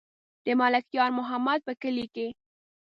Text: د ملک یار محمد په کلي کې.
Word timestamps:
د 0.45 0.47
ملک 0.59 0.85
یار 0.97 1.11
محمد 1.19 1.59
په 1.67 1.73
کلي 1.81 2.05
کې. 2.15 2.27